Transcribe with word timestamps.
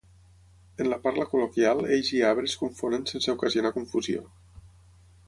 En 0.85 0.87
la 0.93 0.97
parla 1.01 1.27
col·loquial 1.33 1.85
eix 1.97 2.09
i 2.19 2.23
arbre 2.31 2.49
es 2.53 2.55
confonen 2.63 3.05
sense 3.13 3.37
ocasionar 3.37 3.73
confusió. 3.77 4.25